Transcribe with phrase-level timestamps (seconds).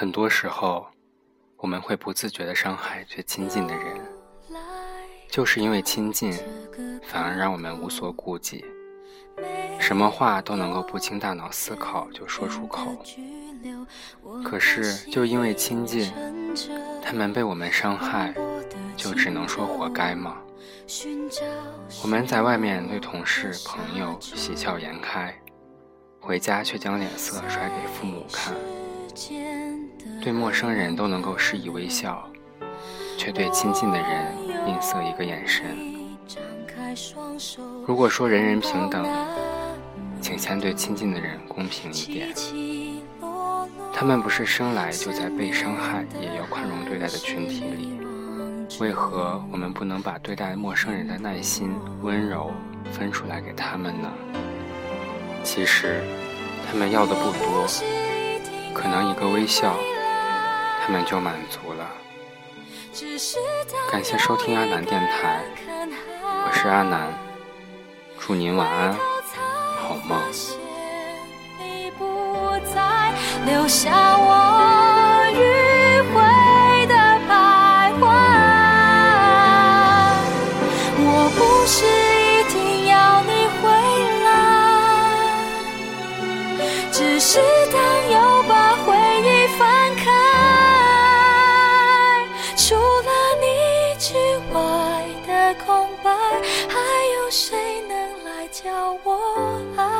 [0.00, 0.86] 很多时候，
[1.58, 4.00] 我们会不自觉地伤害最亲近的人，
[5.28, 6.32] 就是因为亲近，
[7.06, 8.64] 反而让我们无所顾忌，
[9.78, 12.96] 什么话都能够不经大脑思考就说出口。
[14.42, 16.10] 可是，就因为亲近，
[17.02, 18.34] 他们被我们伤害，
[18.96, 20.38] 就只能说活该吗？
[22.02, 25.38] 我们在外面对同事、朋友喜笑颜开，
[26.18, 28.54] 回家却将脸色甩给父母看。
[30.22, 32.28] 对陌生人都能够施以微笑，
[33.16, 34.34] 却对亲近的人
[34.66, 35.76] 吝啬一个眼神。
[37.86, 39.06] 如果说人人平等，
[40.20, 42.34] 请先对亲近的人公平一点。
[43.92, 48.00] 他们不是生来就在被伤害也要宽容对待的群体里，
[48.80, 52.50] 为何我们不能把对待陌生人的耐心、温柔
[52.92, 54.10] 分出来给他们呢？
[55.42, 56.00] 其实，
[56.70, 57.66] 他们要的不多，
[58.74, 59.74] 可能一个微笑。
[60.82, 61.86] 他们就满足了。
[63.92, 65.40] 感谢收听阿南电台，
[66.44, 67.12] 我是阿南，
[68.18, 68.92] 祝您晚安，
[69.78, 70.18] 好梦。
[81.02, 81.84] 我不是
[82.26, 82.56] 一定
[82.88, 83.62] 要你回
[84.24, 84.28] 来。
[86.90, 87.38] 只是
[87.70, 87.78] 他
[97.30, 99.99] 谁能来教我爱？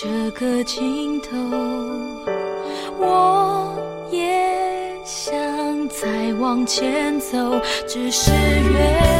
[0.00, 1.36] 这个尽头，
[3.00, 3.76] 我
[4.12, 5.34] 也想
[5.88, 9.17] 再往前走，只是越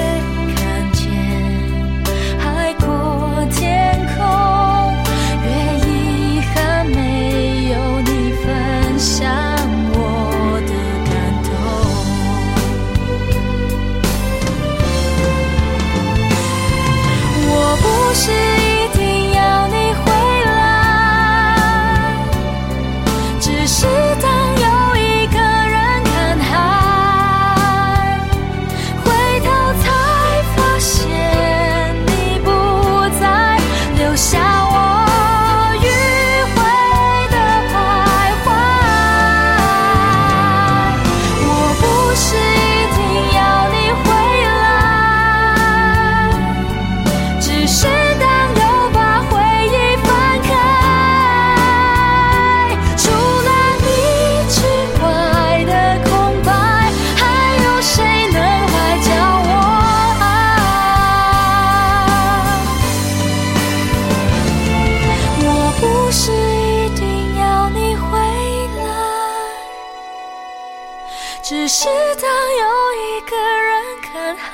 [71.49, 73.73] 只是当又一个人
[74.03, 74.53] 看海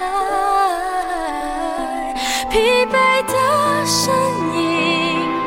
[2.53, 2.95] 疲惫
[3.27, 3.35] 的
[3.85, 4.15] 身
[4.55, 4.63] 影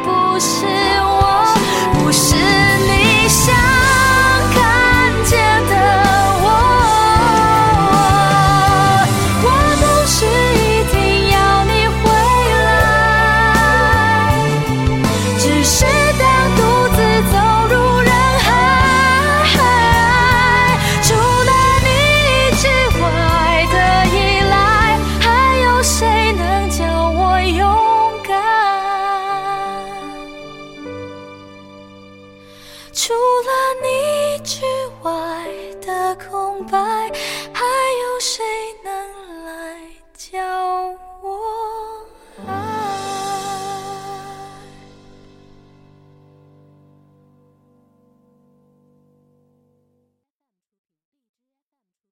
[0.03, 0.65] 不是
[1.05, 1.55] 我
[1.93, 3.55] 不是你想
[4.51, 4.59] 看
[5.23, 5.73] 见的
[6.43, 6.45] 我
[9.45, 9.47] 我
[9.79, 10.97] 不是一定
[11.31, 12.03] 要你回
[12.65, 12.67] 来
[15.39, 15.85] 只是
[36.65, 36.96] 吧。